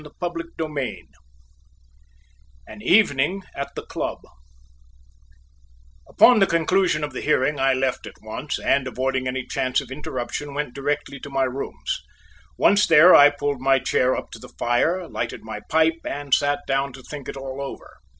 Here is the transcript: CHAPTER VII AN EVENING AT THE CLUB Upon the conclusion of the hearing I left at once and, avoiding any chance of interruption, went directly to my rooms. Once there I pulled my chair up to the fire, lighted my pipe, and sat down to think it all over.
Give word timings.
CHAPTER 0.19 0.45
VII 0.57 1.03
AN 2.67 2.81
EVENING 2.81 3.43
AT 3.55 3.69
THE 3.75 3.83
CLUB 3.85 4.17
Upon 6.09 6.39
the 6.39 6.47
conclusion 6.47 7.03
of 7.03 7.13
the 7.13 7.21
hearing 7.21 7.59
I 7.59 7.73
left 7.75 8.07
at 8.07 8.19
once 8.19 8.57
and, 8.57 8.87
avoiding 8.87 9.27
any 9.27 9.45
chance 9.45 9.79
of 9.79 9.91
interruption, 9.91 10.55
went 10.55 10.73
directly 10.73 11.19
to 11.19 11.29
my 11.29 11.43
rooms. 11.43 12.01
Once 12.57 12.87
there 12.87 13.13
I 13.13 13.29
pulled 13.29 13.61
my 13.61 13.77
chair 13.77 14.15
up 14.17 14.31
to 14.31 14.39
the 14.39 14.49
fire, 14.57 15.07
lighted 15.07 15.43
my 15.43 15.59
pipe, 15.69 15.99
and 16.03 16.33
sat 16.33 16.61
down 16.65 16.93
to 16.93 17.03
think 17.03 17.29
it 17.29 17.37
all 17.37 17.61
over. 17.61 17.97